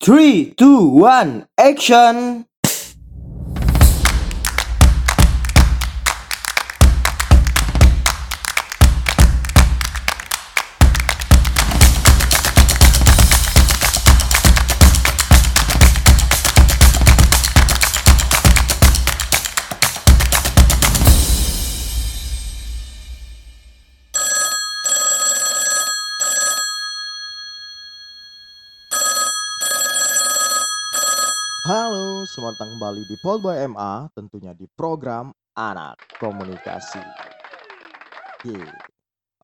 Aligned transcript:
Three, 0.00 0.54
two, 0.56 0.88
one, 0.90 1.48
action! 1.58 2.46
Halo, 31.68 32.24
selamat 32.24 32.56
datang 32.56 32.70
kembali 32.80 33.02
di 33.12 33.16
Polboy 33.20 33.60
MA, 33.68 34.08
tentunya 34.16 34.56
di 34.56 34.64
program 34.72 35.36
Anak 35.52 36.00
Komunikasi. 36.16 36.96
Yeay. 38.48 38.72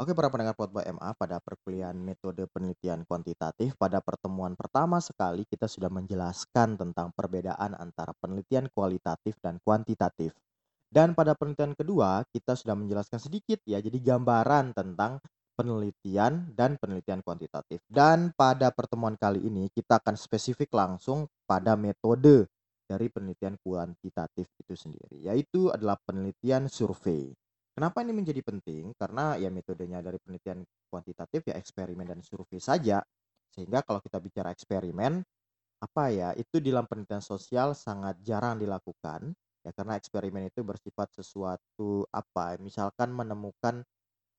Oke, 0.00 0.16
para 0.16 0.32
pendengar 0.32 0.56
Polboy 0.56 0.88
MA, 0.88 1.12
pada 1.20 1.36
perkuliahan 1.44 1.92
metode 2.00 2.48
penelitian 2.48 3.04
kuantitatif, 3.04 3.76
pada 3.76 4.00
pertemuan 4.00 4.56
pertama 4.56 5.04
sekali 5.04 5.44
kita 5.44 5.68
sudah 5.68 5.92
menjelaskan 5.92 6.80
tentang 6.80 7.12
perbedaan 7.12 7.76
antara 7.76 8.16
penelitian 8.16 8.72
kualitatif 8.72 9.36
dan 9.44 9.60
kuantitatif. 9.60 10.32
Dan 10.88 11.12
pada 11.12 11.36
penelitian 11.36 11.76
kedua, 11.76 12.24
kita 12.32 12.56
sudah 12.56 12.72
menjelaskan 12.72 13.20
sedikit 13.20 13.60
ya, 13.68 13.84
jadi 13.84 14.00
gambaran 14.00 14.72
tentang 14.72 15.20
penelitian 15.54 16.50
dan 16.52 16.76
penelitian 16.76 17.22
kuantitatif. 17.22 17.80
Dan 17.86 18.34
pada 18.34 18.74
pertemuan 18.74 19.14
kali 19.14 19.40
ini 19.42 19.70
kita 19.70 20.02
akan 20.02 20.18
spesifik 20.18 20.74
langsung 20.74 21.30
pada 21.46 21.78
metode 21.78 22.50
dari 22.84 23.08
penelitian 23.08 23.56
kuantitatif 23.64 24.50
itu 24.60 24.74
sendiri, 24.76 25.24
yaitu 25.24 25.72
adalah 25.72 25.96
penelitian 26.04 26.68
survei. 26.68 27.32
Kenapa 27.74 28.04
ini 28.06 28.12
menjadi 28.14 28.38
penting? 28.44 28.94
Karena 28.94 29.34
ya 29.34 29.50
metodenya 29.50 29.98
dari 30.04 30.20
penelitian 30.20 30.62
kuantitatif 30.92 31.42
ya 31.48 31.58
eksperimen 31.58 32.06
dan 32.06 32.20
survei 32.22 32.60
saja. 32.60 33.02
Sehingga 33.50 33.82
kalau 33.82 33.98
kita 34.04 34.20
bicara 34.22 34.52
eksperimen, 34.52 35.24
apa 35.82 36.04
ya, 36.12 36.30
itu 36.38 36.60
dalam 36.62 36.86
penelitian 36.86 37.24
sosial 37.24 37.74
sangat 37.74 38.20
jarang 38.22 38.60
dilakukan 38.60 39.34
ya 39.64 39.72
karena 39.72 39.96
eksperimen 39.96 40.52
itu 40.52 40.60
bersifat 40.60 41.08
sesuatu 41.16 42.04
apa 42.12 42.60
misalkan 42.60 43.16
menemukan 43.16 43.80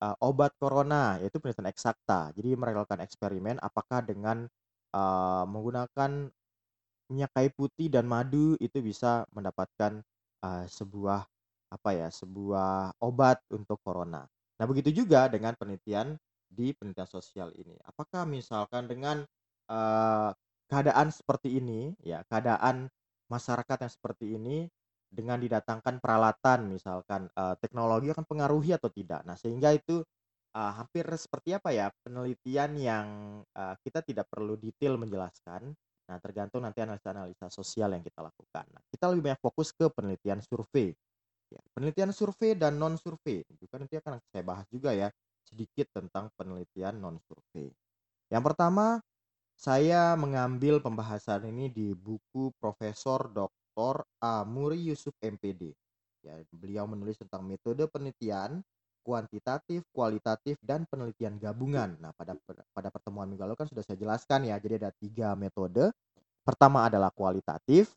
uh, 0.02 0.16
obat 0.24 0.56
corona 0.60 1.20
yaitu 1.22 1.40
penelitian 1.40 1.70
eksakta. 1.72 2.34
Jadi 2.36 2.56
mereka 2.58 2.84
lakukan 2.84 3.04
eksperimen 3.04 3.56
apakah 3.62 4.04
dengan 4.04 4.48
uh, 4.96 5.44
menggunakan 5.48 6.32
minyak 7.06 7.32
kayu 7.38 7.52
putih 7.54 7.88
dan 7.94 8.10
madu 8.10 8.58
itu 8.58 8.82
bisa 8.82 9.30
mendapatkan 9.30 10.02
uh, 10.42 10.66
sebuah 10.66 11.22
apa 11.70 11.90
ya 11.92 12.08
sebuah 12.10 12.98
obat 13.04 13.42
untuk 13.54 13.78
corona. 13.86 14.26
Nah 14.58 14.66
begitu 14.66 15.04
juga 15.04 15.28
dengan 15.28 15.54
penelitian 15.54 16.16
di 16.48 16.72
penelitian 16.72 17.10
sosial 17.10 17.50
ini. 17.60 17.76
Apakah 17.84 18.24
misalkan 18.24 18.88
dengan 18.88 19.22
uh, 19.70 20.32
keadaan 20.72 21.14
seperti 21.14 21.62
ini 21.62 21.94
ya 22.02 22.26
keadaan 22.26 22.90
masyarakat 23.30 23.78
yang 23.86 23.92
seperti 23.92 24.26
ini 24.38 24.66
dengan 25.16 25.40
didatangkan 25.40 26.04
peralatan 26.04 26.76
misalkan 26.76 27.32
uh, 27.40 27.56
teknologi 27.56 28.12
akan 28.12 28.28
pengaruhi 28.28 28.76
atau 28.76 28.92
tidak. 28.92 29.24
Nah, 29.24 29.40
sehingga 29.40 29.72
itu 29.72 30.04
uh, 30.52 30.72
hampir 30.76 31.08
seperti 31.16 31.56
apa 31.56 31.72
ya 31.72 31.88
penelitian 32.04 32.76
yang 32.76 33.08
uh, 33.56 33.76
kita 33.80 34.04
tidak 34.04 34.28
perlu 34.28 34.60
detail 34.60 35.00
menjelaskan. 35.00 35.72
Nah, 36.06 36.18
tergantung 36.22 36.62
nanti 36.62 36.86
analisa-analisa 36.86 37.50
sosial 37.50 37.96
yang 37.98 38.04
kita 38.06 38.22
lakukan. 38.22 38.66
Nah, 38.70 38.84
kita 38.94 39.10
lebih 39.10 39.32
banyak 39.32 39.42
fokus 39.42 39.74
ke 39.74 39.90
penelitian 39.90 40.44
survei. 40.44 40.94
Ya, 41.50 41.62
penelitian 41.74 42.12
survei 42.12 42.54
dan 42.54 42.76
non 42.76 43.00
survei 43.00 43.42
juga 43.58 43.80
nanti 43.80 43.96
akan 43.98 44.18
saya 44.34 44.44
bahas 44.44 44.66
juga 44.70 44.94
ya 44.94 45.10
sedikit 45.46 45.88
tentang 45.94 46.30
penelitian 46.36 47.00
non 47.00 47.18
survei. 47.26 47.70
Yang 48.30 48.44
pertama, 48.54 49.02
saya 49.56 50.20
mengambil 50.20 50.84
pembahasan 50.84 51.48
ini 51.48 51.72
di 51.72 51.96
buku 51.96 52.52
Profesor 52.60 53.32
Dr. 53.32 53.65
Dr. 53.76 54.08
Amuri 54.24 54.80
Yusuf 54.88 55.12
MPD. 55.20 55.76
Ya, 56.24 56.40
beliau 56.56 56.88
menulis 56.88 57.20
tentang 57.20 57.44
metode 57.44 57.86
penelitian 57.92 58.64
kuantitatif, 59.06 59.86
kualitatif, 59.94 60.58
dan 60.64 60.88
penelitian 60.90 61.38
gabungan. 61.38 61.94
Nah, 62.02 62.10
pada 62.18 62.34
pada 62.74 62.90
pertemuan 62.90 63.30
minggu 63.30 63.46
lalu 63.46 63.60
kan 63.60 63.68
sudah 63.70 63.84
saya 63.86 64.00
jelaskan 64.00 64.50
ya. 64.50 64.58
Jadi 64.58 64.82
ada 64.82 64.90
tiga 64.96 65.38
metode. 65.38 65.94
Pertama 66.42 66.90
adalah 66.90 67.14
kualitatif, 67.14 67.94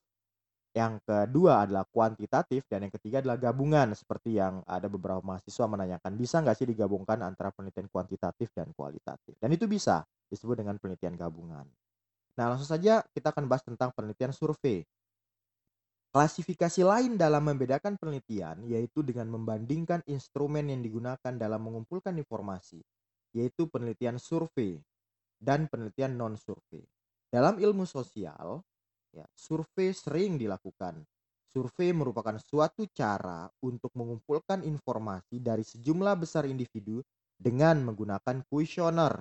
yang 0.76 1.00
kedua 1.00 1.64
adalah 1.64 1.88
kuantitatif, 1.88 2.68
dan 2.68 2.84
yang 2.88 2.92
ketiga 2.92 3.24
adalah 3.24 3.40
gabungan. 3.40 3.96
Seperti 3.96 4.36
yang 4.36 4.60
ada 4.68 4.88
beberapa 4.90 5.24
mahasiswa 5.24 5.64
menanyakan, 5.64 6.12
bisa 6.16 6.44
nggak 6.44 6.56
sih 6.56 6.68
digabungkan 6.68 7.24
antara 7.24 7.48
penelitian 7.54 7.88
kuantitatif 7.88 8.52
dan 8.52 8.68
kualitatif? 8.76 9.36
Dan 9.40 9.52
itu 9.52 9.64
bisa 9.64 10.04
disebut 10.28 10.60
dengan 10.60 10.76
penelitian 10.76 11.16
gabungan. 11.16 11.64
Nah, 12.36 12.44
langsung 12.52 12.68
saja 12.68 13.00
kita 13.10 13.32
akan 13.32 13.48
bahas 13.48 13.64
tentang 13.64 13.92
penelitian 13.96 14.32
survei. 14.36 14.84
Klasifikasi 16.08 16.88
lain 16.88 17.20
dalam 17.20 17.52
membedakan 17.52 18.00
penelitian 18.00 18.64
yaitu 18.64 19.04
dengan 19.04 19.28
membandingkan 19.28 20.00
instrumen 20.08 20.72
yang 20.72 20.80
digunakan 20.80 21.36
dalam 21.36 21.60
mengumpulkan 21.60 22.16
informasi, 22.16 22.80
yaitu 23.36 23.68
penelitian 23.68 24.16
survei 24.16 24.80
dan 25.36 25.68
penelitian 25.68 26.16
non-survei. 26.16 26.80
Dalam 27.28 27.60
ilmu 27.60 27.84
sosial, 27.84 28.64
ya, 29.12 29.28
survei 29.36 29.92
sering 29.92 30.40
dilakukan. 30.40 31.04
Survei 31.52 31.92
merupakan 31.92 32.40
suatu 32.40 32.88
cara 32.88 33.44
untuk 33.60 33.92
mengumpulkan 33.92 34.64
informasi 34.64 35.44
dari 35.44 35.60
sejumlah 35.60 36.16
besar 36.16 36.48
individu 36.48 37.04
dengan 37.36 37.84
menggunakan 37.84 38.48
kuesioner. 38.48 39.12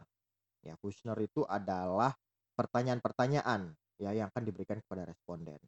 Ya, 0.64 0.80
kuesioner 0.80 1.20
itu 1.20 1.44
adalah 1.44 2.16
pertanyaan-pertanyaan 2.56 3.76
ya 4.00 4.16
yang 4.16 4.32
akan 4.32 4.44
diberikan 4.48 4.80
kepada 4.80 5.04
responden 5.04 5.60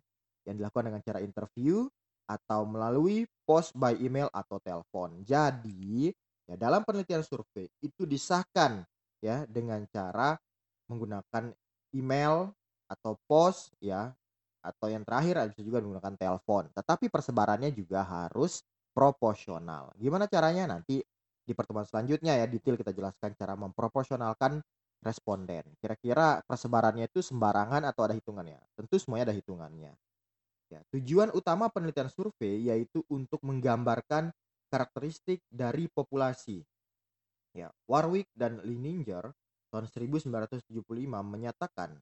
yang 0.47 0.55
dilakukan 0.59 0.91
dengan 0.91 1.01
cara 1.03 1.19
interview 1.19 1.87
atau 2.29 2.61
melalui 2.63 3.25
post 3.43 3.73
by 3.73 3.97
email 3.97 4.29
atau 4.29 4.61
telepon. 4.61 5.25
Jadi, 5.25 6.13
ya 6.45 6.55
dalam 6.55 6.85
penelitian 6.85 7.25
survei 7.25 7.65
itu 7.81 8.05
disahkan 8.05 8.85
ya 9.19 9.49
dengan 9.49 9.81
cara 9.89 10.37
menggunakan 10.85 11.49
email 11.97 12.53
atau 12.89 13.17
post 13.25 13.73
ya 13.81 14.13
atau 14.59 14.87
yang 14.91 15.01
terakhir 15.07 15.49
bisa 15.55 15.61
juga 15.65 15.81
menggunakan 15.81 16.15
telepon. 16.19 16.69
Tetapi 16.75 17.09
persebarannya 17.09 17.73
juga 17.73 18.05
harus 18.05 18.61
proporsional. 18.93 19.93
Gimana 19.97 20.29
caranya 20.29 20.69
nanti 20.69 21.01
di 21.49 21.53
pertemuan 21.57 21.87
selanjutnya 21.87 22.37
ya 22.37 22.45
detail 22.45 22.77
kita 22.77 22.93
jelaskan 22.93 23.33
cara 23.33 23.57
memproporsionalkan 23.57 24.61
responden. 25.01 25.63
Kira-kira 25.79 26.43
persebarannya 26.45 27.07
itu 27.07 27.23
sembarangan 27.23 27.87
atau 27.87 28.05
ada 28.05 28.13
hitungannya? 28.13 28.59
Tentu 28.75 28.99
semuanya 28.99 29.31
ada 29.31 29.35
hitungannya. 29.37 29.95
Ya, 30.69 30.85
tujuan 30.93 31.33
utama 31.33 31.65
penelitian 31.73 32.13
survei 32.13 32.69
yaitu 32.69 33.01
untuk 33.09 33.41
menggambarkan 33.41 34.29
karakteristik 34.69 35.41
dari 35.49 35.89
populasi. 35.89 36.61
Ya, 37.57 37.73
Warwick 37.89 38.29
dan 38.37 38.61
Lininger 38.61 39.33
tahun 39.73 39.85
1975 39.89 40.61
menyatakan 41.25 41.97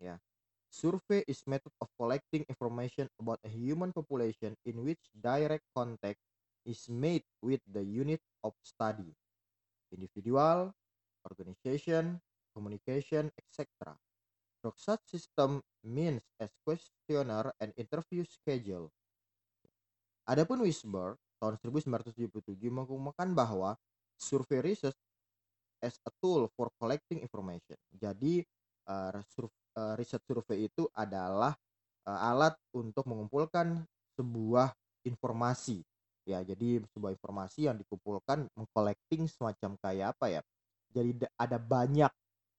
ya, 0.00 0.16
survey 0.72 1.20
is 1.28 1.44
method 1.44 1.72
of 1.84 1.92
collecting 2.00 2.48
information 2.48 3.04
about 3.20 3.36
a 3.44 3.52
human 3.52 3.92
population 3.92 4.56
in 4.64 4.80
which 4.80 5.00
direct 5.12 5.68
contact 5.76 6.20
is 6.64 6.88
made 6.88 7.24
with 7.44 7.60
the 7.68 7.84
unit 7.84 8.20
of 8.40 8.56
study, 8.64 9.12
individual, 9.92 10.72
organization, 11.28 12.20
communication, 12.56 13.28
etc. 13.36 13.68
Proxat 14.68 15.00
system 15.08 15.64
means 15.80 16.20
as 16.36 16.52
questionnaire 16.60 17.56
and 17.56 17.72
interview 17.80 18.20
schedule. 18.28 18.92
Adapun 20.28 20.60
Wisberg 20.60 21.16
tahun 21.40 21.56
1977 21.56 22.52
mengumumkan 22.68 23.32
bahwa 23.32 23.80
survey 24.20 24.60
research 24.60 25.00
as 25.80 25.96
a 26.04 26.12
tool 26.20 26.52
for 26.52 26.68
collecting 26.76 27.24
information. 27.24 27.80
Jadi 27.88 28.44
uh, 28.92 29.16
uh, 29.16 29.94
riset 29.96 30.20
survei 30.28 30.68
itu 30.68 30.84
adalah 30.92 31.56
uh, 32.04 32.28
alat 32.28 32.52
untuk 32.76 33.08
mengumpulkan 33.08 33.88
sebuah 34.20 34.76
informasi. 35.08 35.80
Ya, 36.28 36.44
jadi 36.44 36.84
sebuah 36.92 37.16
informasi 37.16 37.72
yang 37.72 37.80
dikumpulkan 37.80 38.52
mengcollecting 38.52 39.32
semacam 39.32 39.80
kayak 39.80 40.12
apa 40.12 40.26
ya? 40.28 40.40
Jadi 40.92 41.24
ada 41.40 41.56
banyak 41.56 42.12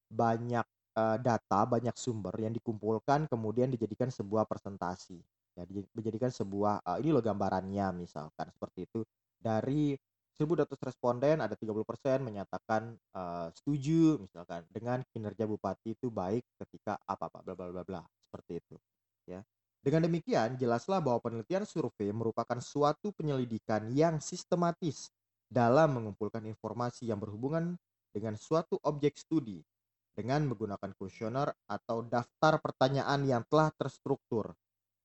banyak 0.10 0.66
uh, 0.96 1.18
data, 1.20 1.60
banyak 1.68 1.94
sumber 1.94 2.34
yang 2.40 2.54
dikumpulkan 2.56 3.30
kemudian 3.30 3.70
dijadikan 3.70 4.10
sebuah 4.10 4.48
presentasi. 4.50 5.20
Ya, 5.58 5.68
dijadikan 5.68 6.32
sebuah 6.32 6.88
uh, 6.88 6.98
ini 7.04 7.12
loh 7.12 7.20
gambarannya 7.20 8.08
misalkan 8.08 8.48
seperti 8.54 8.88
itu 8.88 9.04
dari 9.36 9.92
1.200 10.40 10.72
responden 10.88 11.44
ada 11.44 11.52
30% 11.52 12.24
menyatakan 12.24 12.96
uh, 13.12 13.52
setuju 13.52 14.24
misalkan 14.24 14.64
dengan 14.72 15.04
kinerja 15.12 15.44
bupati 15.44 16.00
itu 16.00 16.08
baik 16.08 16.48
ketika 16.64 16.96
apa 17.04 17.28
apa 17.28 17.44
bla 17.44 17.54
bla 17.60 17.68
bla 17.76 17.84
bla 17.84 18.02
seperti 18.24 18.64
itu 18.64 18.76
ya 19.28 19.44
dengan 19.84 20.08
demikian 20.08 20.56
jelaslah 20.56 21.04
bahwa 21.04 21.20
penelitian 21.20 21.68
survei 21.68 22.16
merupakan 22.16 22.56
suatu 22.64 23.12
penyelidikan 23.12 23.92
yang 23.92 24.24
sistematis 24.24 25.12
dalam 25.52 26.00
mengumpulkan 26.00 26.48
informasi 26.48 27.12
yang 27.12 27.20
berhubungan 27.20 27.76
dengan 28.16 28.40
suatu 28.40 28.80
objek 28.88 29.20
studi 29.20 29.60
dengan 30.20 30.44
menggunakan 30.52 30.92
kuesioner 31.00 31.48
atau 31.64 32.04
daftar 32.04 32.60
pertanyaan 32.60 33.24
yang 33.24 33.48
telah 33.48 33.72
terstruktur. 33.80 34.52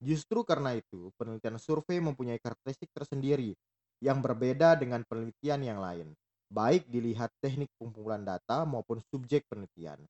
Justru 0.02 0.42
karena 0.42 0.74
itu, 0.74 1.14
penelitian 1.14 1.62
survei 1.62 2.02
mempunyai 2.02 2.42
karakteristik 2.42 2.90
tersendiri 2.90 3.54
yang 4.02 4.18
berbeda 4.18 4.74
dengan 4.74 5.06
penelitian 5.06 5.62
yang 5.62 5.78
lain, 5.78 6.10
baik 6.50 6.90
dilihat 6.90 7.30
teknik 7.38 7.70
pengumpulan 7.78 8.26
data 8.26 8.66
maupun 8.66 8.98
subjek 9.14 9.46
penelitian. 9.46 10.02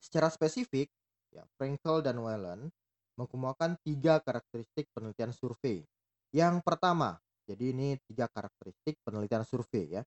Secara 0.00 0.32
spesifik, 0.32 0.88
ya, 1.28 1.44
Frankel 1.60 2.00
dan 2.00 2.16
Whelan 2.24 2.72
mengemukakan 3.20 3.76
tiga 3.84 4.18
karakteristik 4.24 4.88
penelitian 4.96 5.36
survei. 5.36 5.84
Yang 6.32 6.64
pertama, 6.64 7.20
jadi 7.44 7.76
ini 7.76 8.00
tiga 8.08 8.26
karakteristik 8.32 8.96
penelitian 9.04 9.44
survei 9.44 10.00
ya. 10.00 10.02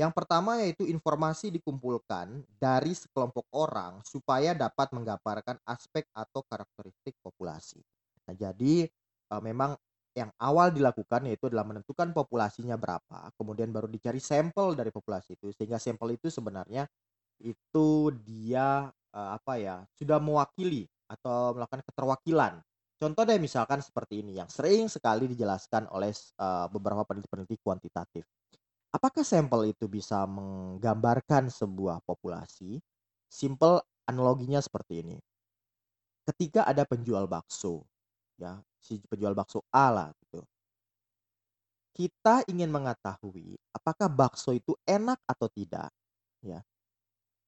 Yang 0.00 0.16
pertama 0.16 0.56
yaitu 0.64 0.88
informasi 0.88 1.52
dikumpulkan 1.52 2.40
dari 2.56 2.96
sekelompok 2.96 3.44
orang 3.52 4.00
supaya 4.00 4.56
dapat 4.56 4.96
menggambarkan 4.96 5.60
aspek 5.68 6.08
atau 6.16 6.40
karakteristik 6.48 7.20
populasi. 7.20 7.84
Nah, 8.24 8.32
jadi 8.32 8.88
e, 9.28 9.34
memang 9.44 9.76
yang 10.16 10.32
awal 10.40 10.72
dilakukan 10.72 11.28
yaitu 11.28 11.52
adalah 11.52 11.68
menentukan 11.68 12.16
populasinya 12.16 12.80
berapa, 12.80 13.28
kemudian 13.36 13.68
baru 13.76 13.92
dicari 13.92 14.24
sampel 14.24 14.72
dari 14.72 14.88
populasi 14.88 15.36
itu 15.36 15.52
sehingga 15.52 15.76
sampel 15.76 16.16
itu 16.16 16.32
sebenarnya 16.32 16.88
itu 17.44 18.08
dia 18.24 18.88
e, 19.12 19.20
apa 19.20 19.60
ya, 19.60 19.84
sudah 20.00 20.16
mewakili 20.16 20.88
atau 21.12 21.52
melakukan 21.52 21.84
keterwakilan. 21.84 22.56
Contoh 22.96 23.28
deh 23.28 23.36
misalkan 23.36 23.84
seperti 23.84 24.24
ini 24.24 24.40
yang 24.40 24.48
sering 24.48 24.88
sekali 24.88 25.28
dijelaskan 25.28 25.92
oleh 25.92 26.16
e, 26.16 26.46
beberapa 26.72 27.04
peneliti-peneliti 27.04 27.60
kuantitatif. 27.60 28.24
Apakah 28.90 29.22
sampel 29.22 29.70
itu 29.70 29.86
bisa 29.86 30.26
menggambarkan 30.26 31.46
sebuah 31.46 32.02
populasi? 32.02 32.82
Simple 33.30 33.78
analoginya 34.10 34.58
seperti 34.58 35.06
ini. 35.06 35.16
Ketika 36.26 36.66
ada 36.66 36.82
penjual 36.82 37.30
bakso, 37.30 37.86
ya, 38.34 38.58
si 38.82 38.98
penjual 39.06 39.30
bakso 39.38 39.62
A 39.70 39.94
lah 39.94 40.10
gitu. 40.26 40.42
Kita 41.94 42.42
ingin 42.50 42.70
mengetahui 42.70 43.54
apakah 43.70 44.10
bakso 44.10 44.50
itu 44.50 44.74
enak 44.82 45.22
atau 45.22 45.46
tidak, 45.46 45.90
ya. 46.42 46.58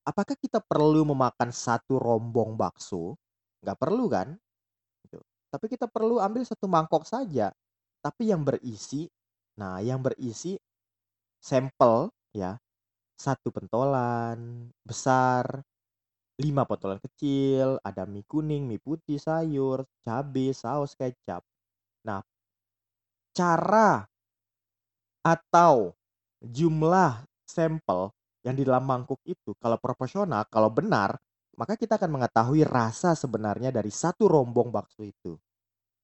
Apakah 0.07 0.35
kita 0.39 0.63
perlu 0.63 1.07
memakan 1.07 1.51
satu 1.51 1.99
rombong 1.99 2.55
bakso? 2.55 3.19
Nggak 3.63 3.79
perlu 3.83 4.07
kan? 4.11 4.35
Gitu. 5.07 5.19
Tapi 5.51 5.67
kita 5.71 5.87
perlu 5.91 6.23
ambil 6.23 6.43
satu 6.47 6.67
mangkok 6.71 7.03
saja, 7.07 7.51
tapi 7.99 8.31
yang 8.31 8.47
berisi 8.47 9.11
nah 9.53 9.85
yang 9.85 10.01
berisi 10.01 10.57
sampel 11.43 12.09
ya, 12.31 12.57
satu 13.19 13.51
pentolan 13.51 14.71
besar, 14.87 15.67
lima 16.41 16.63
pentolan 16.65 17.03
kecil, 17.03 17.83
ada 17.83 18.07
mie 18.07 18.25
kuning, 18.31 18.65
mie 18.71 18.81
putih, 18.81 19.19
sayur, 19.21 19.85
cabai, 20.07 20.55
saus, 20.55 20.95
kecap. 20.97 21.43
Nah, 22.07 22.23
cara 23.37 24.07
atau 25.23 25.95
jumlah 26.43 27.23
sampel 27.47 28.11
yang 28.43 28.59
di 28.59 28.67
dalam 28.67 28.83
mangkuk 28.83 29.23
itu 29.27 29.55
kalau 29.63 29.79
proporsional, 29.79 30.43
kalau 30.51 30.71
benar, 30.71 31.15
maka 31.55 31.79
kita 31.79 31.95
akan 32.01 32.19
mengetahui 32.19 32.67
rasa 32.67 33.15
sebenarnya 33.15 33.71
dari 33.71 33.91
satu 33.93 34.27
rombong 34.27 34.75
bakso 34.75 35.07
itu. 35.07 35.39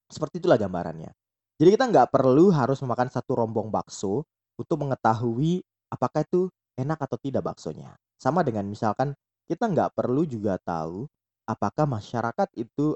Seperti 0.08 0.38
itulah 0.40 0.56
gambarannya. 0.56 1.10
Jadi 1.58 1.68
kita 1.74 1.90
nggak 1.90 2.14
perlu 2.14 2.54
harus 2.54 2.78
memakan 2.86 3.10
satu 3.10 3.42
rombong 3.42 3.68
bakso 3.74 4.22
untuk 4.58 4.76
mengetahui 4.82 5.62
apakah 5.88 6.26
itu 6.26 6.50
enak 6.74 6.98
atau 7.06 7.16
tidak 7.16 7.46
baksonya. 7.46 7.94
Sama 8.18 8.42
dengan 8.42 8.66
misalkan 8.66 9.14
kita 9.46 9.70
nggak 9.70 9.94
perlu 9.94 10.26
juga 10.26 10.58
tahu 10.58 11.06
apakah 11.48 11.86
masyarakat 11.86 12.48
itu 12.58 12.92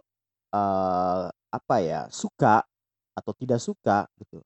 uh, 0.52 1.30
apa 1.30 1.76
ya 1.80 2.10
suka 2.10 2.66
atau 3.14 3.32
tidak 3.32 3.62
suka 3.62 4.10
gitu. 4.18 4.42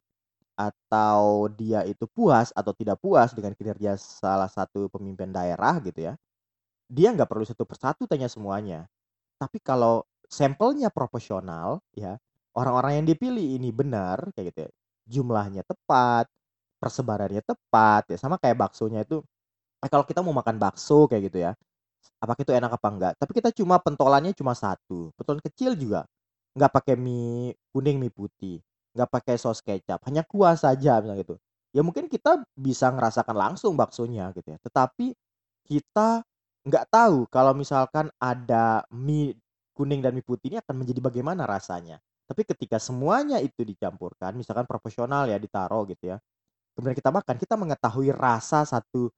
Atau 0.56 1.52
dia 1.52 1.84
itu 1.84 2.04
puas 2.08 2.52
atau 2.52 2.72
tidak 2.76 3.00
puas 3.00 3.32
dengan 3.32 3.52
kinerja 3.56 3.96
salah 3.96 4.48
satu 4.48 4.92
pemimpin 4.92 5.32
daerah 5.32 5.80
gitu 5.80 6.12
ya. 6.12 6.14
Dia 6.86 7.10
nggak 7.10 7.26
perlu 7.26 7.42
satu 7.42 7.66
persatu 7.66 8.06
tanya 8.06 8.30
semuanya. 8.30 8.86
Tapi 9.36 9.58
kalau 9.60 10.06
sampelnya 10.30 10.88
proporsional 10.90 11.82
ya 11.94 12.18
orang-orang 12.56 13.02
yang 13.02 13.06
dipilih 13.06 13.46
ini 13.60 13.70
benar 13.70 14.30
kayak 14.34 14.46
gitu 14.52 14.60
ya 14.66 14.70
jumlahnya 15.06 15.62
tepat 15.62 16.26
persebarannya 16.80 17.42
tepat 17.42 18.14
ya 18.14 18.16
sama 18.20 18.36
kayak 18.40 18.56
baksonya 18.60 19.02
itu 19.04 19.22
eh, 19.82 19.88
kalau 19.90 20.04
kita 20.04 20.20
mau 20.24 20.34
makan 20.36 20.56
bakso 20.60 21.08
kayak 21.10 21.32
gitu 21.32 21.38
ya 21.42 21.52
apakah 22.20 22.42
itu 22.42 22.52
enak 22.54 22.72
apa 22.76 22.88
enggak 22.88 23.12
tapi 23.20 23.32
kita 23.36 23.50
cuma 23.52 23.76
pentolannya 23.80 24.32
cuma 24.36 24.52
satu 24.56 25.12
pentolan 25.16 25.42
kecil 25.44 25.76
juga 25.76 26.08
nggak 26.56 26.72
pakai 26.72 26.94
mie 26.96 27.56
kuning 27.72 28.00
mie 28.00 28.12
putih 28.12 28.60
nggak 28.96 29.08
pakai 29.12 29.36
saus 29.36 29.60
kecap 29.60 30.00
hanya 30.08 30.24
kuah 30.24 30.56
saja 30.56 31.00
misalnya 31.04 31.20
gitu 31.20 31.36
ya 31.76 31.84
mungkin 31.84 32.08
kita 32.08 32.40
bisa 32.56 32.88
ngerasakan 32.88 33.36
langsung 33.36 33.76
baksonya 33.76 34.32
gitu 34.32 34.56
ya 34.56 34.58
tetapi 34.64 35.12
kita 35.68 36.24
nggak 36.66 36.84
tahu 36.88 37.28
kalau 37.28 37.52
misalkan 37.52 38.08
ada 38.16 38.88
mie 38.88 39.36
kuning 39.76 40.00
dan 40.00 40.16
mie 40.16 40.24
putih 40.24 40.56
ini 40.56 40.58
akan 40.64 40.74
menjadi 40.80 41.00
bagaimana 41.04 41.44
rasanya 41.44 42.00
tapi 42.26 42.42
ketika 42.42 42.80
semuanya 42.80 43.38
itu 43.38 43.62
dicampurkan 43.62 44.34
misalkan 44.34 44.64
proporsional 44.64 45.28
ya 45.28 45.36
ditaruh 45.36 45.84
gitu 45.92 46.16
ya 46.16 46.18
kemudian 46.76 46.96
kita 46.96 47.08
makan, 47.08 47.36
kita 47.40 47.56
mengetahui 47.56 48.12
rasa 48.12 48.68
satu 48.68 49.08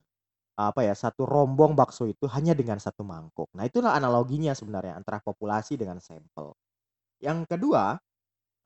apa 0.58 0.82
ya, 0.82 0.94
satu 0.94 1.22
rombong 1.22 1.74
bakso 1.78 2.06
itu 2.06 2.26
hanya 2.30 2.54
dengan 2.54 2.82
satu 2.82 3.06
mangkuk. 3.06 3.46
Nah, 3.54 3.66
itulah 3.66 3.94
analoginya 3.94 4.54
sebenarnya 4.54 4.98
antara 4.98 5.22
populasi 5.22 5.78
dengan 5.78 6.02
sampel. 6.02 6.54
Yang 7.22 7.46
kedua 7.50 7.98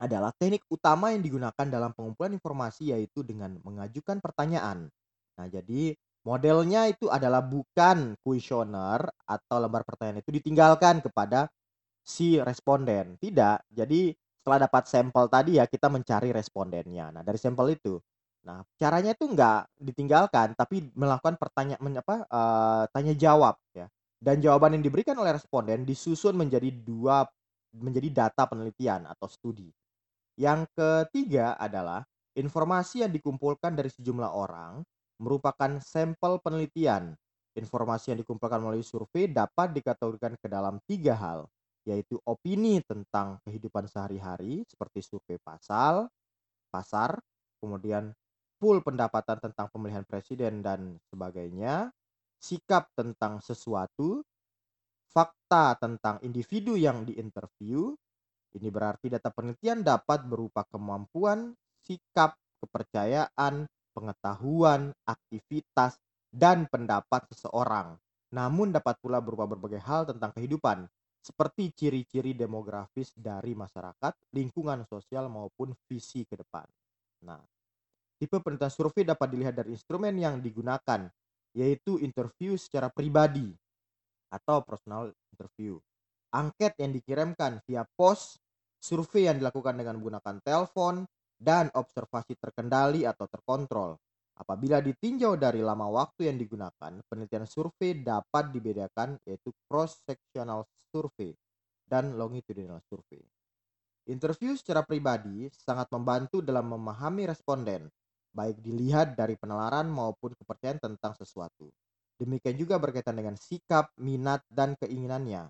adalah 0.01 0.33
teknik 0.33 0.65
utama 0.73 1.13
yang 1.13 1.21
digunakan 1.21 1.65
dalam 1.69 1.93
pengumpulan 1.93 2.33
informasi 2.33 2.93
yaitu 2.97 3.21
dengan 3.21 3.61
mengajukan 3.61 4.17
pertanyaan. 4.21 4.89
Nah, 5.37 5.47
jadi 5.49 5.93
modelnya 6.25 6.89
itu 6.89 7.13
adalah 7.13 7.45
bukan 7.45 8.17
kuesioner 8.25 9.05
atau 9.25 9.57
lembar 9.61 9.85
pertanyaan 9.85 10.21
itu 10.25 10.33
ditinggalkan 10.33 11.01
kepada 11.05 11.45
si 12.01 12.41
responden. 12.41 13.21
Tidak. 13.21 13.69
Jadi 13.69 14.11
setelah 14.43 14.67
dapat 14.67 14.83
sampel 14.91 15.25
tadi 15.31 15.61
ya 15.61 15.65
kita 15.69 15.87
mencari 15.87 16.35
respondennya. 16.35 17.15
Nah, 17.15 17.21
dari 17.23 17.39
sampel 17.39 17.77
itu 17.79 18.01
Nah, 18.43 18.59
caranya 18.75 19.15
itu 19.15 19.23
nggak 19.23 19.79
ditinggalkan, 19.79 20.51
tapi 20.59 20.91
melakukan 20.99 21.39
pertanyaan 21.39 21.95
apa, 21.95 22.15
uh, 22.27 22.83
tanya 22.91 23.15
jawab 23.15 23.55
ya. 23.71 23.87
Dan 24.19 24.39
jawaban 24.39 24.79
yang 24.79 24.83
diberikan 24.83 25.15
oleh 25.19 25.35
responden 25.35 25.83
disusun 25.83 26.35
menjadi 26.35 26.71
dua 26.71 27.27
menjadi 27.75 28.23
data 28.23 28.47
penelitian 28.47 29.07
atau 29.09 29.27
studi. 29.27 29.67
Yang 30.37 30.69
ketiga 30.75 31.57
adalah 31.57 32.05
informasi 32.37 33.03
yang 33.03 33.11
dikumpulkan 33.11 33.73
dari 33.73 33.89
sejumlah 33.89 34.31
orang 34.31 34.83
merupakan 35.17 35.79
sampel 35.79 36.39
penelitian. 36.43 37.15
Informasi 37.53 38.13
yang 38.13 38.19
dikumpulkan 38.25 38.57
melalui 38.57 38.85
survei 38.85 39.29
dapat 39.29 39.77
dikategorikan 39.77 40.33
ke 40.41 40.47
dalam 40.49 40.81
tiga 40.89 41.13
hal, 41.13 41.45
yaitu 41.85 42.17
opini 42.25 42.81
tentang 42.81 43.37
kehidupan 43.45 43.85
sehari-hari 43.85 44.65
seperti 44.65 45.05
survei 45.05 45.37
pasal, 45.37 46.09
pasar, 46.73 47.21
kemudian 47.61 48.09
full 48.63 48.79
pendapatan 48.79 49.43
tentang 49.43 49.67
pemilihan 49.75 50.07
presiden 50.07 50.63
dan 50.63 50.95
sebagainya, 51.11 51.91
sikap 52.39 52.87
tentang 52.95 53.43
sesuatu, 53.43 54.23
fakta 55.11 55.75
tentang 55.75 56.23
individu 56.23 56.79
yang 56.79 57.03
diinterview. 57.03 57.91
Ini 58.55 58.71
berarti 58.71 59.11
data 59.11 59.35
penelitian 59.35 59.83
dapat 59.83 60.23
berupa 60.23 60.63
kemampuan, 60.71 61.51
sikap, 61.83 62.39
kepercayaan, 62.63 63.67
pengetahuan, 63.91 64.95
aktivitas, 65.03 65.99
dan 66.31 66.63
pendapat 66.71 67.27
seseorang. 67.35 67.99
Namun 68.31 68.71
dapat 68.71 68.95
pula 69.03 69.19
berupa 69.19 69.43
berbagai 69.43 69.83
hal 69.83 70.07
tentang 70.07 70.31
kehidupan, 70.39 70.87
seperti 71.19 71.75
ciri-ciri 71.75 72.31
demografis 72.31 73.11
dari 73.11 73.59
masyarakat, 73.59 74.31
lingkungan 74.31 74.87
sosial 74.87 75.27
maupun 75.27 75.75
visi 75.91 76.23
ke 76.23 76.39
depan. 76.39 76.63
Nah, 77.27 77.43
Tipe 78.23 78.39
penelitian 78.39 78.71
survei 78.71 79.03
dapat 79.03 79.35
dilihat 79.35 79.51
dari 79.51 79.75
instrumen 79.75 80.15
yang 80.15 80.39
digunakan, 80.39 81.11
yaitu 81.51 81.99
interview 81.99 82.55
secara 82.55 82.87
pribadi 82.87 83.51
atau 84.31 84.63
personal 84.63 85.11
interview. 85.35 85.75
Angket 86.31 86.79
yang 86.79 86.95
dikirimkan 86.95 87.59
via 87.67 87.83
pos, 87.83 88.39
survei 88.79 89.27
yang 89.27 89.43
dilakukan 89.43 89.75
dengan 89.75 89.99
menggunakan 89.99 90.39
telepon, 90.39 91.03
dan 91.35 91.67
observasi 91.75 92.39
terkendali 92.39 93.03
atau 93.03 93.27
terkontrol. 93.27 93.99
Apabila 94.39 94.79
ditinjau 94.79 95.35
dari 95.35 95.59
lama 95.59 95.91
waktu 95.91 96.31
yang 96.31 96.39
digunakan, 96.39 97.03
penelitian 97.03 97.43
survei 97.43 97.99
dapat 98.07 98.55
dibedakan 98.55 99.19
yaitu 99.27 99.51
cross-sectional 99.67 100.63
survey 100.95 101.35
dan 101.83 102.15
longitudinal 102.15 102.79
survey. 102.87 103.19
Interview 104.07 104.55
secara 104.55 104.87
pribadi 104.87 105.51
sangat 105.51 105.91
membantu 105.91 106.39
dalam 106.39 106.71
memahami 106.71 107.27
responden, 107.27 107.91
baik 108.33 108.59
dilihat 108.59 109.13
dari 109.13 109.37
penalaran 109.37 109.87
maupun 109.87 110.33
kepercayaan 110.33 110.81
tentang 110.81 111.13
sesuatu. 111.13 111.69
Demikian 112.17 112.57
juga 112.57 112.81
berkaitan 112.81 113.17
dengan 113.17 113.37
sikap, 113.37 113.93
minat, 114.01 114.41
dan 114.49 114.73
keinginannya. 114.77 115.49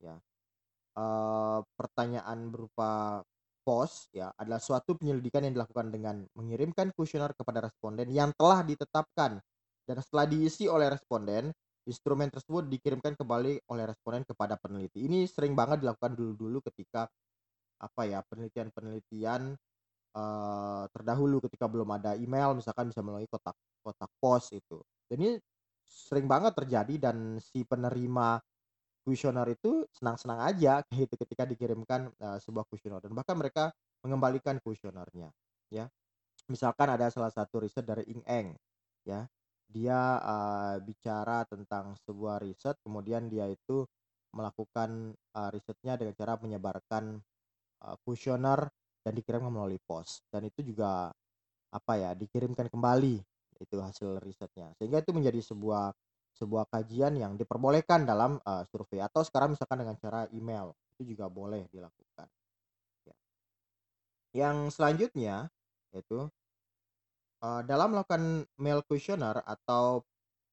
Ya, 0.00 0.16
uh, 0.96 1.60
pertanyaan 1.76 2.48
berupa 2.48 3.22
pos 3.62 4.10
ya 4.10 4.34
adalah 4.34 4.58
suatu 4.58 4.98
penyelidikan 4.98 5.46
yang 5.46 5.54
dilakukan 5.54 5.94
dengan 5.94 6.26
mengirimkan 6.34 6.90
kuesioner 6.98 7.30
kepada 7.32 7.62
responden 7.62 8.10
yang 8.10 8.34
telah 8.34 8.66
ditetapkan 8.66 9.38
dan 9.86 9.96
setelah 10.02 10.26
diisi 10.26 10.66
oleh 10.66 10.90
responden 10.90 11.54
instrumen 11.86 12.26
tersebut 12.30 12.66
dikirimkan 12.66 13.14
kembali 13.14 13.70
oleh 13.70 13.84
responden 13.86 14.26
kepada 14.26 14.58
peneliti 14.58 15.06
ini 15.06 15.26
sering 15.30 15.54
banget 15.54 15.82
dilakukan 15.86 16.14
dulu-dulu 16.18 16.58
ketika 16.70 17.06
apa 17.82 18.02
ya 18.06 18.22
penelitian-penelitian 18.26 19.54
uh, 20.16 20.84
terdahulu 20.92 21.40
ketika 21.48 21.66
belum 21.68 21.88
ada 21.96 22.16
email 22.16 22.56
misalkan 22.56 22.88
bisa 22.88 23.00
melalui 23.00 23.28
kotak 23.28 23.56
kotak 23.80 24.10
pos 24.20 24.52
itu. 24.52 24.80
Dan 25.08 25.16
ini 25.20 25.32
sering 25.84 26.24
banget 26.28 26.56
terjadi 26.56 27.10
dan 27.10 27.36
si 27.40 27.64
penerima 27.64 28.40
kuesioner 29.02 29.44
itu 29.50 29.84
senang-senang 29.90 30.40
aja 30.46 30.80
gitu 30.94 31.14
ketika 31.18 31.44
dikirimkan 31.44 32.12
uh, 32.22 32.38
sebuah 32.38 32.64
kuesioner 32.70 33.02
dan 33.02 33.12
bahkan 33.12 33.34
mereka 33.36 33.72
mengembalikan 34.04 34.60
kuesionernya 34.62 35.32
ya. 35.72 35.88
Misalkan 36.50 36.90
ada 36.90 37.06
salah 37.08 37.30
satu 37.30 37.62
riset 37.62 37.86
dari 37.86 38.06
Ing 38.08 38.22
Eng 38.26 38.48
ya. 39.06 39.26
Dia 39.72 40.20
uh, 40.20 40.76
bicara 40.84 41.48
tentang 41.48 41.96
sebuah 42.04 42.44
riset 42.44 42.76
kemudian 42.84 43.32
dia 43.32 43.48
itu 43.48 43.88
melakukan 44.32 45.12
uh, 45.36 45.48
risetnya 45.52 45.96
dengan 45.96 46.16
cara 46.16 46.36
menyebarkan 46.40 47.20
kuesioner 48.06 48.70
dan 49.02 49.12
dikirimkan 49.18 49.50
melalui 49.50 49.82
pos 49.82 50.22
dan 50.30 50.46
itu 50.46 50.62
juga 50.62 51.10
apa 51.72 51.92
ya 51.98 52.10
dikirimkan 52.14 52.70
kembali 52.70 53.16
itu 53.62 53.76
hasil 53.78 54.18
risetnya 54.22 54.74
sehingga 54.78 55.02
itu 55.02 55.14
menjadi 55.14 55.38
sebuah 55.42 55.94
sebuah 56.36 56.64
kajian 56.72 57.14
yang 57.14 57.36
diperbolehkan 57.36 58.08
dalam 58.08 58.40
uh, 58.42 58.64
survei 58.66 59.04
atau 59.04 59.22
sekarang 59.22 59.54
misalkan 59.54 59.84
dengan 59.84 59.96
cara 60.00 60.26
email 60.32 60.72
itu 60.96 61.14
juga 61.14 61.28
boleh 61.28 61.68
dilakukan. 61.68 62.26
Ya. 63.06 63.16
Yang 64.32 64.56
selanjutnya 64.74 65.52
yaitu 65.92 66.26
uh, 67.44 67.62
dalam 67.68 67.92
melakukan 67.92 68.48
mail 68.56 68.80
questionnaire 68.88 69.44
atau 69.44 70.02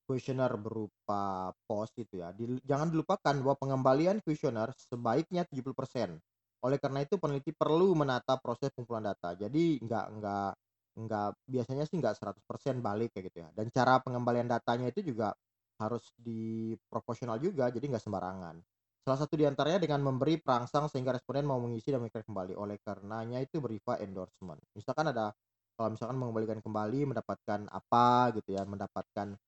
questionnaire 0.04 0.58
berupa 0.58 1.54
post 1.70 1.94
itu 2.02 2.18
ya, 2.20 2.34
di, 2.34 2.58
jangan 2.66 2.90
dilupakan 2.90 3.36
bahwa 3.46 3.56
pengembalian 3.62 4.20
questionnaire 4.26 4.74
sebaiknya 4.76 5.46
70%. 5.46 6.18
Oleh 6.66 6.78
karena 6.82 7.04
itu 7.04 7.16
peneliti 7.16 7.56
perlu 7.56 7.96
menata 7.96 8.36
proses 8.42 8.72
pengumpulan 8.76 9.12
data. 9.14 9.36
Jadi 9.36 9.80
nggak 9.80 10.06
nggak 10.20 10.52
nggak 11.00 11.30
biasanya 11.48 11.86
sih 11.88 11.96
nggak 12.02 12.16
100% 12.20 12.84
balik 12.84 13.16
kayak 13.16 13.32
gitu 13.32 13.38
ya. 13.48 13.50
Dan 13.56 13.72
cara 13.72 14.04
pengembalian 14.04 14.48
datanya 14.52 14.92
itu 14.92 15.00
juga 15.06 15.32
harus 15.80 16.12
diproporsional 16.20 17.40
juga, 17.40 17.72
jadi 17.72 17.86
nggak 17.88 18.04
sembarangan. 18.04 18.56
Salah 19.00 19.20
satu 19.26 19.40
di 19.40 19.48
antaranya 19.48 19.80
dengan 19.80 20.04
memberi 20.04 20.36
perangsang 20.44 20.92
sehingga 20.92 21.16
responden 21.16 21.48
mau 21.48 21.58
mengisi 21.64 21.90
dan 21.90 22.04
mengikat 22.04 22.28
kembali. 22.28 22.54
Oleh 22.60 22.78
karenanya 22.84 23.40
itu 23.40 23.64
berupa 23.64 23.96
endorsement. 24.04 24.60
Misalkan 24.76 25.16
ada 25.16 25.32
kalau 25.80 25.96
misalkan 25.96 26.20
mengembalikan 26.20 26.60
kembali 26.60 27.16
mendapatkan 27.16 27.72
apa 27.72 28.36
gitu 28.36 28.52
ya, 28.52 28.68
mendapatkan 28.68 29.40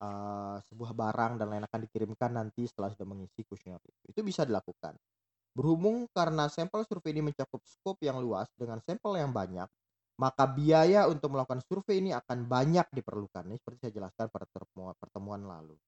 uh, 0.00 0.56
sebuah 0.64 0.96
barang 0.96 1.32
dan 1.36 1.46
lain 1.52 1.64
akan 1.68 1.80
dikirimkan 1.84 2.30
nanti 2.32 2.64
setelah 2.64 2.88
sudah 2.90 3.04
mengisi 3.04 3.44
kuesioner 3.44 3.84
itu. 3.84 4.16
Itu 4.16 4.20
bisa 4.24 4.48
dilakukan. 4.48 4.96
Berhubung 5.54 6.10
karena 6.10 6.50
sampel 6.50 6.82
survei 6.82 7.14
ini 7.14 7.30
mencakup 7.30 7.62
skop 7.62 8.02
yang 8.02 8.18
luas 8.18 8.50
dengan 8.58 8.82
sampel 8.82 9.22
yang 9.22 9.30
banyak, 9.30 9.70
maka 10.18 10.44
biaya 10.50 11.06
untuk 11.06 11.30
melakukan 11.30 11.62
survei 11.62 12.02
ini 12.02 12.10
akan 12.10 12.50
banyak 12.50 12.90
diperlukan. 12.90 13.46
Ini 13.46 13.56
seperti 13.58 13.86
saya 13.86 13.92
jelaskan 14.02 14.26
pada 14.34 14.46
pertemuan 14.98 15.46
lalu. 15.46 15.78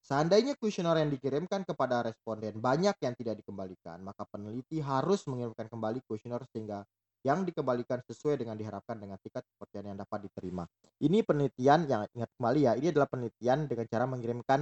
Seandainya 0.00 0.56
kuesioner 0.56 0.96
yang 1.02 1.10
dikirimkan 1.12 1.68
kepada 1.68 2.06
responden 2.06 2.56
banyak 2.56 2.96
yang 3.04 3.14
tidak 3.18 3.44
dikembalikan, 3.44 4.00
maka 4.00 4.24
peneliti 4.26 4.80
harus 4.80 5.26
mengirimkan 5.28 5.68
kembali 5.68 6.00
kuesioner 6.08 6.40
sehingga 6.50 6.86
yang 7.20 7.44
dikembalikan 7.44 8.00
sesuai 8.08 8.40
dengan 8.40 8.56
diharapkan 8.56 8.96
dengan 8.96 9.20
tingkat 9.20 9.44
kepercayaan 9.44 9.92
yang 9.92 9.98
dapat 10.00 10.24
diterima. 10.24 10.64
Ini 11.04 11.20
penelitian 11.20 11.84
yang 11.84 12.02
ingat 12.16 12.30
kembali 12.32 12.60
ya, 12.64 12.72
ini 12.80 12.88
adalah 12.96 13.08
penelitian 13.12 13.68
dengan 13.68 13.86
cara 13.92 14.04
mengirimkan 14.08 14.60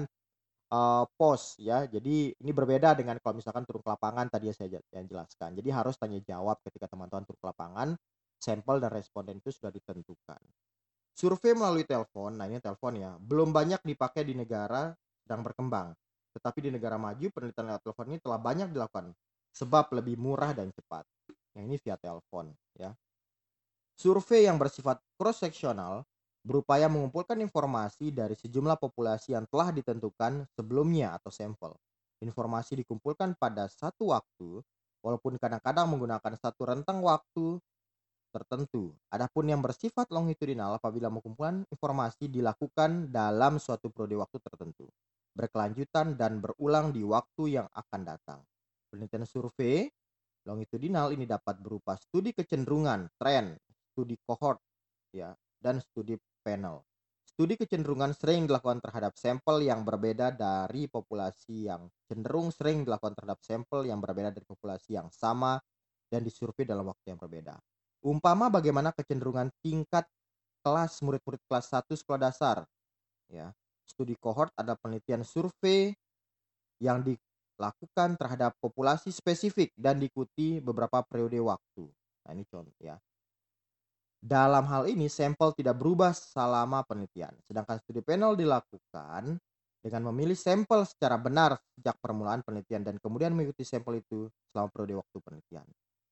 uh, 0.72 1.04
pos 1.16 1.56
ya. 1.60 1.84
Jadi 1.88 2.32
ini 2.36 2.50
berbeda 2.52 2.96
dengan 2.96 3.16
kalau 3.20 3.40
misalkan 3.40 3.64
turun 3.64 3.80
ke 3.84 3.90
lapangan 3.90 4.26
tadi 4.28 4.52
saya 4.52 4.80
yang 4.92 5.06
jelaskan. 5.08 5.56
Jadi 5.56 5.68
harus 5.72 5.94
tanya 5.96 6.20
jawab 6.24 6.60
ketika 6.64 6.88
teman-teman 6.88 7.24
turun 7.24 7.40
ke 7.40 7.48
lapangan 7.48 7.88
sampel 8.38 8.78
dan 8.78 8.90
responden 8.94 9.42
itu 9.42 9.50
sudah 9.50 9.74
ditentukan. 9.74 10.40
Survei 11.18 11.50
melalui 11.50 11.82
telepon, 11.82 12.38
nah 12.38 12.46
ini 12.46 12.62
telepon 12.62 12.94
ya, 12.94 13.18
belum 13.18 13.50
banyak 13.50 13.82
dipakai 13.82 14.22
di 14.22 14.38
negara 14.38 14.94
sedang 15.26 15.42
berkembang. 15.42 15.90
Tetapi 16.30 16.58
di 16.62 16.70
negara 16.70 16.94
maju 16.94 17.26
penelitian 17.34 17.74
lewat 17.74 17.82
telepon 17.82 18.06
ini 18.14 18.18
telah 18.22 18.38
banyak 18.38 18.70
dilakukan 18.70 19.10
sebab 19.50 19.90
lebih 19.98 20.14
murah 20.14 20.54
dan 20.54 20.70
cepat. 20.70 21.02
Yang 21.58 21.64
ini 21.66 21.76
via 21.82 21.96
telepon 21.98 22.54
ya. 22.78 22.94
Survei 23.98 24.46
yang 24.46 24.62
bersifat 24.62 25.02
cross 25.18 25.42
sectional 25.42 26.06
berupaya 26.48 26.88
mengumpulkan 26.88 27.36
informasi 27.44 28.08
dari 28.08 28.32
sejumlah 28.32 28.80
populasi 28.80 29.36
yang 29.36 29.44
telah 29.52 29.68
ditentukan 29.68 30.48
sebelumnya 30.56 31.12
atau 31.20 31.28
sampel. 31.28 31.76
Informasi 32.24 32.80
dikumpulkan 32.80 33.36
pada 33.36 33.68
satu 33.68 34.16
waktu, 34.16 34.64
walaupun 35.04 35.36
kadang-kadang 35.36 35.92
menggunakan 35.92 36.32
satu 36.40 36.64
rentang 36.64 37.04
waktu 37.04 37.60
tertentu. 38.32 38.96
Adapun 39.12 39.44
yang 39.52 39.60
bersifat 39.60 40.08
longitudinal 40.08 40.80
apabila 40.80 41.12
mengumpulkan 41.12 41.68
informasi 41.68 42.32
dilakukan 42.32 43.12
dalam 43.12 43.60
suatu 43.60 43.92
periode 43.92 44.16
waktu 44.16 44.40
tertentu, 44.40 44.88
berkelanjutan 45.36 46.16
dan 46.16 46.40
berulang 46.40 46.96
di 46.96 47.04
waktu 47.04 47.60
yang 47.60 47.68
akan 47.76 48.00
datang. 48.08 48.40
Penelitian 48.88 49.28
survei 49.28 49.84
longitudinal 50.48 51.12
ini 51.12 51.28
dapat 51.28 51.60
berupa 51.60 51.92
studi 52.00 52.32
kecenderungan, 52.32 53.12
tren, 53.20 53.52
studi 53.92 54.16
cohort, 54.24 54.60
ya, 55.12 55.36
dan 55.60 55.82
studi 55.84 56.16
panel. 56.48 56.80
Studi 57.28 57.60
kecenderungan 57.60 58.16
sering 58.16 58.48
dilakukan 58.48 58.80
terhadap 58.80 59.12
sampel 59.20 59.60
yang 59.60 59.84
berbeda 59.84 60.32
dari 60.32 60.88
populasi 60.88 61.68
yang 61.68 61.86
cenderung 62.08 62.48
sering 62.48 62.88
dilakukan 62.88 63.14
terhadap 63.14 63.38
sampel 63.44 63.84
yang 63.84 64.00
berbeda 64.00 64.32
dari 64.32 64.42
populasi 64.48 64.96
yang 64.96 65.12
sama 65.12 65.60
dan 66.08 66.24
disurvei 66.24 66.64
dalam 66.64 66.88
waktu 66.88 67.14
yang 67.14 67.20
berbeda. 67.20 67.60
Umpama 68.00 68.48
bagaimana 68.48 68.90
kecenderungan 68.96 69.52
tingkat 69.60 70.08
kelas 70.64 70.98
murid-murid 71.04 71.38
kelas 71.46 71.70
1 71.70 71.94
sekolah 71.94 72.18
dasar. 72.18 72.56
Ya. 73.28 73.52
Studi 73.84 74.16
kohort 74.18 74.50
ada 74.56 74.74
penelitian 74.74 75.22
survei 75.22 75.94
yang 76.82 77.04
dilakukan 77.06 78.18
terhadap 78.18 78.56
populasi 78.58 79.14
spesifik 79.14 79.70
dan 79.78 80.00
diikuti 80.02 80.58
beberapa 80.58 81.04
periode 81.06 81.38
waktu. 81.38 81.86
Nah, 82.26 82.32
ini 82.34 82.42
contoh 82.50 82.74
ya. 82.82 82.98
Dalam 84.18 84.66
hal 84.66 84.90
ini 84.90 85.06
sampel 85.06 85.54
tidak 85.54 85.78
berubah 85.78 86.10
selama 86.10 86.82
penelitian, 86.82 87.30
sedangkan 87.46 87.78
studi 87.78 88.02
panel 88.02 88.34
dilakukan 88.34 89.38
dengan 89.78 90.02
memilih 90.10 90.34
sampel 90.34 90.82
secara 90.82 91.14
benar 91.22 91.54
sejak 91.78 91.94
permulaan 92.02 92.42
penelitian 92.42 92.82
dan 92.82 92.98
kemudian 92.98 93.30
mengikuti 93.30 93.62
sampel 93.62 94.02
itu 94.02 94.26
selama 94.50 94.74
periode 94.74 94.98
waktu 94.98 95.16
penelitian. 95.22 95.66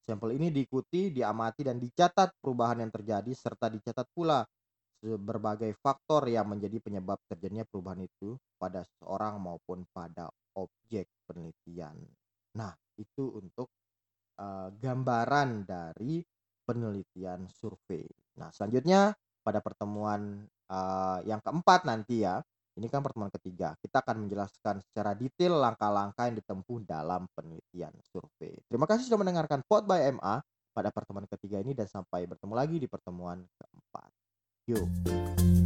Sampel 0.06 0.38
ini 0.38 0.54
diikuti, 0.54 1.10
diamati, 1.10 1.66
dan 1.66 1.82
dicatat 1.82 2.38
perubahan 2.38 2.78
yang 2.86 2.94
terjadi 2.94 3.34
serta 3.34 3.66
dicatat 3.66 4.06
pula 4.14 4.46
berbagai 5.02 5.74
faktor 5.82 6.30
yang 6.30 6.46
menjadi 6.46 6.78
penyebab 6.78 7.18
terjadinya 7.26 7.66
perubahan 7.66 8.06
itu 8.06 8.38
pada 8.54 8.86
seseorang 8.86 9.42
maupun 9.42 9.82
pada 9.90 10.30
objek 10.56 11.10
penelitian. 11.26 11.98
Nah, 12.56 12.72
itu 12.96 13.34
untuk 13.34 13.68
uh, 14.40 14.72
gambaran 14.72 15.68
dari 15.68 16.22
penelitian 16.66 17.46
survei. 17.48 18.04
Nah, 18.36 18.50
selanjutnya 18.50 19.14
pada 19.46 19.62
pertemuan 19.62 20.44
uh, 20.66 21.22
yang 21.22 21.38
keempat 21.38 21.86
nanti 21.86 22.26
ya, 22.26 22.42
ini 22.76 22.90
kan 22.92 23.00
pertemuan 23.00 23.32
ketiga. 23.32 23.72
Kita 23.80 24.04
akan 24.04 24.28
menjelaskan 24.28 24.84
secara 24.84 25.16
detail 25.16 25.56
langkah-langkah 25.56 26.28
yang 26.28 26.36
ditempuh 26.36 26.84
dalam 26.84 27.24
penelitian 27.32 27.94
survei. 28.04 28.52
Terima 28.68 28.84
kasih 28.84 29.08
sudah 29.08 29.22
mendengarkan 29.22 29.64
Pod 29.64 29.88
by 29.88 30.12
MA 30.12 30.42
pada 30.76 30.92
pertemuan 30.92 31.24
ketiga 31.24 31.64
ini 31.64 31.72
dan 31.72 31.88
sampai 31.88 32.28
bertemu 32.28 32.52
lagi 32.52 32.76
di 32.76 32.88
pertemuan 32.90 33.40
keempat. 33.56 34.10
Yuk. 34.68 35.65